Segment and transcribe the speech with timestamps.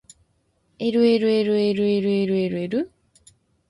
[0.79, 2.85] ｌｌｌｌｌｌｌ